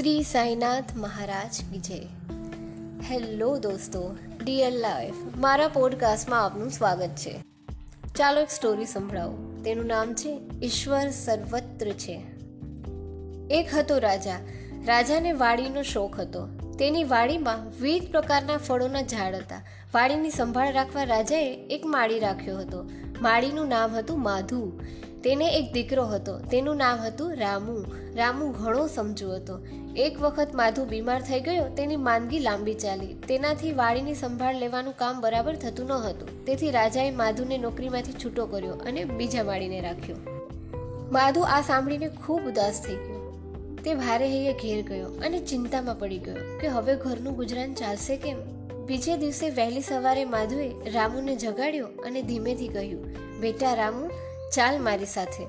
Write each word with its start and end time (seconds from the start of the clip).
શ્રી 0.00 0.22
સાંઈનાથ 0.22 0.96
મહારાજ 0.96 1.70
વિજય. 1.70 1.98
Hello 3.10 3.58
દોસ્તો 3.58 4.16
dear 4.44 4.72
life 4.72 5.14
મારા 5.36 5.68
પોડકાસ્ટમાં 5.68 6.44
આપનું 6.44 6.70
સ્વાગત 6.70 7.08
છે. 7.08 7.44
ચાલો 8.16 8.40
એક 8.40 8.50
સ્ટોરી 8.50 8.86
સંભળાવો. 8.86 9.62
તેનું 9.64 9.86
નામ 9.86 10.14
છે, 10.14 10.40
ઈશ્વર 10.62 11.10
સર્વત્ર 11.10 11.90
છે. 11.90 12.22
એક 13.50 13.74
હતો 13.74 13.98
રાજા. 13.98 14.34
રાજાને 14.86 15.32
વાડીનો 15.32 15.82
શોખ 15.82 16.20
હતો. 16.20 16.46
તેની 16.78 17.04
વાડીમાં 17.04 17.82
વિવિધ 17.82 18.10
પ્રકારના 18.10 18.56
ફળોના 18.56 19.02
ઝાડ 19.02 19.34
હતા. 19.34 19.62
વાડીની 19.94 20.30
સંભાળ 20.30 20.72
રાખવા 20.72 21.04
રાજાએ 21.04 21.54
એક 21.54 21.86
માળી 21.86 22.18
રાખ્યો 22.18 22.58
હતો. 22.58 22.90
માળીનું 23.22 23.68
નામ 23.68 23.96
હતું 23.96 24.22
માધુ. 24.22 24.80
તેને 25.24 25.46
એક 25.58 25.72
દીકરો 25.72 26.04
હતો. 26.06 26.38
તેનું 26.38 26.76
નામ 26.76 26.98
હતું 26.98 27.36
રામુ. 27.36 27.76
રામુ 28.16 28.48
ઘણો 28.52 28.86
સમજુ 28.86 29.30
હતો. 29.30 29.58
એક 29.96 30.20
વખત 30.20 30.54
માધુ 30.54 30.84
બીમાર 30.84 31.20
થઈ 31.22 31.40
ગયો, 31.40 31.68
તેની 31.68 31.96
માંદગી 31.96 32.38
લાંબી 32.38 32.74
ચાલી. 32.74 33.14
તેનાથી 33.28 33.72
વાડીની 33.72 34.14
સંભાળ 34.14 34.54
લેવાનું 34.54 34.94
કામ 34.96 35.20
બરાબર 35.20 35.54
થતું 35.56 35.86
ન 35.86 35.92
હતું. 35.92 36.44
તેથી 36.44 36.70
રાજાએ 36.70 37.10
માધુને 37.10 37.58
નોકરીમાંથી 37.58 38.12
છૂટો 38.12 38.46
કર્યો 38.46 38.74
અને 38.74 39.04
બીજા 39.04 39.44
માળીને 39.44 39.80
રાખ્યો. 39.80 40.16
માધુ 41.12 41.40
આ 41.40 41.60
સાંભળીને 41.60 42.08
ખૂબ 42.08 42.40
ઉદાસ 42.40 42.82
થઈ 42.86 42.94
ગયો. 42.94 43.20
તે 43.84 43.94
ભારે 43.94 44.26
હૈયે 44.28 44.52
ઘેર 44.52 44.80
ગયો 44.88 45.06
અને 45.24 45.38
ચિંતામાં 45.38 45.98
પડી 45.98 46.18
ગયો 46.18 46.58
કે 46.60 46.68
હવે 46.68 46.96
ઘરનું 46.96 47.36
ગુજરાન 47.36 47.74
ચાલશે 47.74 48.16
કેમ? 48.16 48.36
બીજે 48.86 49.16
દિવસે 49.16 49.50
વહેલી 49.50 49.80
સવારે 49.80 50.24
માધુએ 50.24 50.68
રામુને 50.90 51.36
જગાડ્યો 51.36 51.86
અને 51.86 52.22
ધીમેથી 52.22 52.68
કહ્યું, 52.68 53.06
બેટા 53.40 53.74
રામુ 53.74 54.10
ચાલ 54.52 54.78
મારી 54.82 55.06
સાથે. 55.06 55.44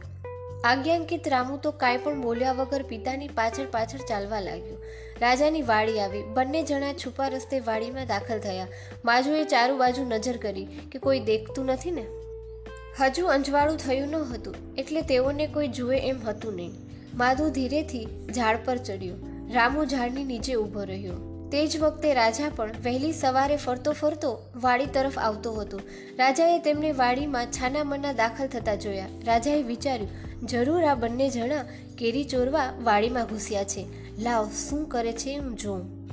આજ્ઞાંકિત 0.63 1.27
રામુ 1.27 1.57
તો 1.57 1.71
કાંઈ 1.71 1.97
પણ 1.97 2.21
બોલ્યા 2.21 2.51
વગર 2.51 2.83
પિતાની 2.83 3.27
પાછળ 3.27 3.65
પાછળ 3.65 3.97
ચાલવા 4.09 4.39
લાગ્યો. 4.39 4.77
રાજાની 5.21 5.61
વાડી 5.61 5.99
આવી. 5.99 6.23
બંને 6.23 6.63
જણા 6.63 6.93
છુપા 6.93 7.27
રસ્તે 7.27 7.59
વાડીમાં 7.59 8.07
દાખલ 8.07 8.39
થયા. 8.39 8.67
માજુએ 9.05 9.43
ચારુ 9.43 9.77
બાજુ 9.77 10.05
નજર 10.05 10.37
કરી 10.37 10.65
કે 10.91 10.99
કોઈ 10.99 11.19
દેખતું 11.19 11.65
નથી 11.65 11.91
ને? 11.91 12.05
હજુ 12.99 13.25
અંજવાળું 13.25 13.77
થયું 13.77 14.07
ન 14.07 14.15
હતું, 14.15 14.55
એટલે 14.77 15.01
તેઓને 15.01 15.47
કોઈ 15.47 15.67
જુએ 15.67 15.99
એમ 15.99 16.21
હતું 16.27 16.55
નહીં. 16.55 16.71
માધુ 17.13 17.49
ધીરેથી 17.49 18.07
ઝાડ 18.35 18.57
પર 18.65 18.77
ચડ્યો. 18.77 19.15
રામુ 19.53 19.85
ઝાડની 19.85 20.23
નીચે 20.23 20.53
ઊભો 20.55 20.83
રહ્યો. 20.83 21.30
તે 21.51 21.67
જ 21.67 21.79
વખતે 21.79 22.13
રાજા 22.13 22.49
પણ 22.55 22.71
વહેલી 22.83 23.13
સવારે 23.13 23.55
ફરતો 23.55 23.91
ફરતો 23.91 24.39
વાડી 24.55 24.85
તરફ 24.85 25.19
આવતો 25.19 25.53
હતો. 25.53 25.79
રાજાએ 26.17 26.59
તેમને 26.59 26.91
વાડીમાં 26.91 27.45
છાનામના 27.45 28.13
દાખલ 28.13 28.47
થતા 28.47 28.75
જોયા. 28.75 29.07
રાજાએ 29.25 29.63
વિચાર્યું, 29.63 30.09
જરૂર 30.47 30.83
આ 30.83 30.95
બંને 30.95 31.29
જણા 31.29 31.65
કેરી 31.97 32.23
ચોરવા 32.23 32.73
વાડીમાં 32.83 33.25
ઘૂસ્યા 33.25 33.63
છે. 33.63 33.87
લાવ, 34.19 34.49
શું 34.49 34.89
કરે 34.89 35.11
છે 35.11 35.29
એમ 35.29 35.55
જોઉં. 35.55 36.07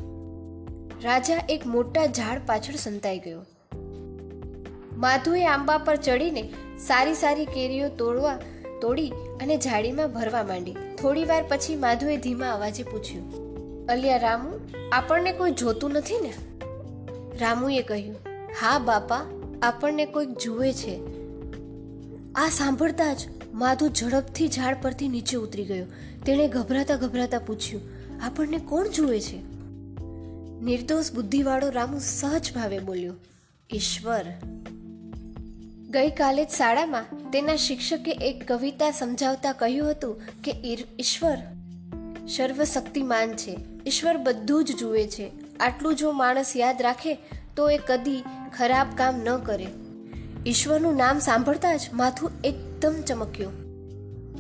રાજા 1.03 1.41
એક 1.49 1.67
મોટા 1.67 2.07
ઝાડ 2.07 2.41
પાછળ 2.47 2.75
સંતાઈ 2.75 3.19
ગયો. 3.19 3.41
માધુએ 4.97 5.47
આંબા 5.47 5.79
પર 5.79 5.97
ચડીને 5.97 6.53
સારી 6.79 7.15
સારી 7.15 7.45
કેરીઓ 7.45 7.89
તોડવા 7.89 8.39
તોડી 8.83 9.13
અને 9.43 9.57
જાળીમાં 9.57 10.13
ભરવા 10.13 10.43
માંડી. 10.43 10.73
થોડી 10.73 11.25
વાર 11.25 11.45
પછી 11.49 11.77
માધુએ 11.77 12.17
ધીમા 12.17 12.51
અવાજે 12.51 12.83
પૂછ્યું 12.83 13.48
અલિયા 13.89 14.17
રામુ, 14.17 14.59
આપણને 14.93 15.33
કોઈ 15.33 15.51
જોતું 15.51 15.91
નથી 15.91 16.21
ને? 16.21 16.33
રામુએ 17.39 17.83
કહ્યું, 17.83 18.17
હા 18.61 18.79
બાપા, 18.79 19.21
આપણને 19.63 20.07
કોઈક 20.07 20.29
જુએ 20.29 20.73
છે. 20.73 20.97
આ 22.33 22.49
સાંભળતા 22.49 23.15
જ 23.15 23.19
માધુ 23.55 23.89
ઝડપથી 23.89 24.49
ઝાડ 24.49 24.77
પરથી 24.83 25.09
નીચે 25.09 25.37
ઉતરી 25.37 25.65
ગયો. 25.65 25.87
તેણે 26.27 26.49
ગભરાતા 26.49 26.97
ગભરાતા 26.97 27.39
પૂછ્યું, 27.39 27.83
આપણને 28.23 28.59
કોણ 28.59 28.89
જુએ 28.89 29.21
છે? 29.21 29.39
નિર્દોષ 30.65 31.13
બુદ્ધિવાળો 31.13 31.71
રામુ 31.71 31.99
સહજ 31.99 32.53
ભાવે 32.55 32.79
બોલ્યો, 32.79 33.15
ઈશ્વર. 33.75 34.25
ગઈકાલે 35.91 36.45
જ 36.45 36.49
શાળામાં 36.49 37.31
તેના 37.31 37.57
શિક્ષકે 37.57 38.11
એક 38.11 38.53
કવિતા 38.53 38.91
સમજાવતા 38.91 39.53
કહ્યું 39.53 39.91
હતું 39.91 40.21
કે 40.45 40.79
ઈશ્વર. 41.01 41.39
સર્વશક્તિમાન 42.37 43.33
છે. 43.33 43.59
ઈશ્વર 43.87 44.17
બધું 44.17 44.65
જ 44.65 44.77
જુએ 44.77 45.07
છે. 45.07 45.31
આટલું 45.61 45.95
જો 45.95 46.13
માણસ 46.13 46.53
યાદ 46.57 46.83
રાખે, 46.83 47.19
તો 47.57 47.71
એ 47.71 47.79
કદી 47.79 48.25
ખરાબ 48.57 48.87
કામ 48.97 49.21
ન 49.25 49.37
કરે. 49.37 49.67
ઈશ્વરનું 50.47 50.97
નામ 50.97 51.19
સાંભળતા 51.19 51.77
જ 51.77 51.81
માથું 51.93 52.31
એકદમ 52.45 52.95
ચમક્યું. 53.07 53.69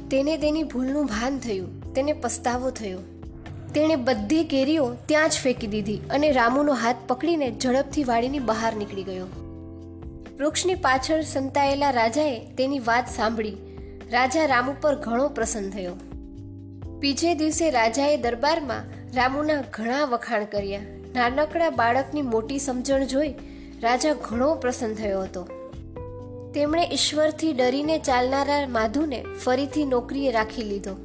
તેને 0.09 0.37
તેની 0.37 0.63
ભૂલનું 0.63 1.07
ભાન 1.07 1.39
થયું. 1.39 1.95
તેને 1.95 2.13
પસ્તાવો 2.13 2.71
થયો. 2.71 2.99
તેણે 3.75 3.97
બધી 3.97 4.45
કેરીઓ 4.45 4.95
ત્યાં 5.07 5.29
જ 5.29 5.33
ફેંકી 5.33 5.67
દીધી 5.67 6.01
અને 6.11 6.33
રામુનો 6.33 6.73
હાથ 6.73 6.97
પકડીને 7.07 7.57
ઝડપથી 7.61 8.05
વાડીની 8.05 8.39
બહાર 8.39 8.77
નીકળી 8.77 9.03
ગયો. 9.03 9.27
વૃક્ષની 10.39 10.75
પાછળ 10.75 11.23
સંતાયેલા 11.23 11.91
રાજાએ 11.91 12.39
તેની 12.39 12.79
વાત 12.79 13.09
સાંભળી. 13.17 13.57
રાજા 14.11 14.47
રામુ 14.47 14.75
પર 14.81 14.95
ઘણો 14.95 15.29
પ્રસન્ન 15.29 15.71
થયો. 15.71 15.93
બીજે 16.99 17.35
દિવસે 17.35 17.71
રાજાએ 17.71 18.17
દરબારમાં 18.17 18.83
રામુના 19.17 19.63
ઘણા 19.73 20.05
વખાણ 20.05 20.45
કર્યા. 20.45 20.81
નાનકડા 21.15 21.71
બાળકની 21.71 22.23
મોટી 22.23 22.59
સમજણ 22.59 23.05
જોઈ 23.05 23.35
રાજા 23.83 24.13
ઘણો 24.13 24.55
પ્રસન્ન 24.55 24.95
થયો 24.95 25.23
હતો. 25.23 25.49
તેમણે 26.55 26.89
ઈશ્વરથી 26.93 27.53
ડરીને 27.53 27.99
ચાલનારા 27.99 28.69
માધુને 28.69 29.25
ફરીથી 29.45 29.85
નોકરીએ 29.85 30.33
રાખી 30.33 30.63
લીધો. 30.63 30.97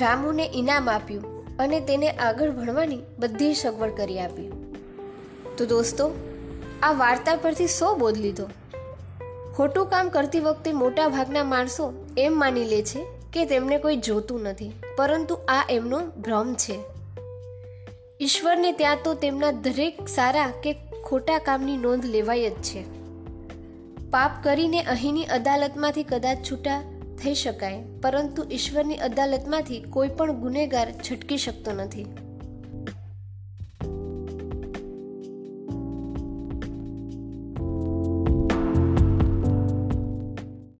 રામુને 0.00 0.50
ઇનામ 0.54 0.90
આપ્યું 0.90 1.56
અને 1.56 1.80
તેને 1.80 2.10
આગળ 2.10 2.50
ભણવાની 2.50 2.98
બધી 3.18 3.54
સગવડ 3.54 3.90
કરી 3.90 4.20
આપી. 4.20 4.52
તો 5.58 5.66
દોસ્તો, 5.66 6.10
આ 6.82 6.92
વાર્તા 6.92 7.36
પરથી 7.36 7.66
સો 7.66 7.94
બોધ 7.94 8.18
લીધો. 8.18 8.48
ખોટું 9.56 9.86
કામ 9.86 10.08
કરતી 10.08 10.40
વખતે 10.40 10.72
મોટા 10.72 11.08
ભાગના 11.08 11.44
માણસો 11.44 12.06
એમ 12.18 12.38
માની 12.38 12.64
લે 12.64 12.82
છે 12.82 13.21
કે 13.32 13.44
તેમને 13.44 13.78
કોઈ 13.78 13.96
જોતું 13.96 14.42
નથી, 14.42 14.72
પરંતુ 14.96 15.34
આ 15.34 15.66
એમનો 15.70 16.00
ભ્રમ 16.00 16.54
છે. 16.54 16.78
ઈશ્વરને 18.20 18.72
ત્યાં 18.72 18.98
તો 19.04 19.14
તેમના 19.14 19.50
દરેક 19.50 20.08
સારા 20.08 20.52
કે 20.62 20.76
ખોટા 21.04 21.38
કામની 21.38 21.76
નોંધ 21.76 22.06
લેવાય 22.06 22.50
જ 22.50 22.52
છે. 22.52 22.82
પાપ 24.10 24.30
કરીને 24.42 24.82
અહીંની 24.82 25.24
અદાલતમાંથી 25.24 26.02
કદાચ 26.02 26.38
છૂટા 26.50 26.82
થઈ 27.22 27.34
શકાય, 27.34 27.82
પરંતુ 28.02 28.44
ઈશ્વરની 28.50 28.96
અદાલતમાંથી 28.96 29.80
કોઈ 29.80 30.08
પણ 30.08 30.32
ગુનેગાર 30.32 30.92
છટકી 30.92 31.38
શકતો 31.38 31.72
નથી. 31.72 32.06